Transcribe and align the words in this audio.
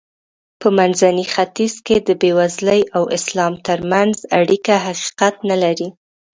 په 0.61 0.67
منځني 0.77 1.25
ختیځ 1.33 1.73
کې 1.85 1.95
د 2.07 2.09
بېوزلۍ 2.21 2.81
او 2.97 3.03
اسلام 3.17 3.53
ترمنځ 3.67 4.15
اړیکه 4.39 4.75
حقیقت 4.85 5.35
نه 5.49 5.57
لري. 5.63 5.87